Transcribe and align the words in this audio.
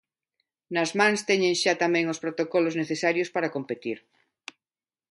Nas 0.75 0.91
mans 0.99 1.25
teñen 1.29 1.55
xa 1.61 1.73
tamén 1.83 2.05
os 2.13 2.21
protocolos 2.23 2.77
necesarios 2.81 3.29
para 3.35 3.53
competir. 3.55 3.97